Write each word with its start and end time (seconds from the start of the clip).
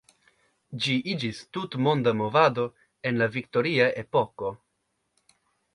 Ĝi 0.85 0.95
iĝis 1.13 1.41
tutlanda 1.57 2.15
movado 2.23 2.67
en 3.11 3.21
la 3.23 3.31
Viktoria 3.39 3.91
epoko. 4.05 4.53